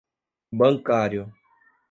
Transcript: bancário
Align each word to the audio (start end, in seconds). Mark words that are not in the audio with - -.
bancário 0.51 1.29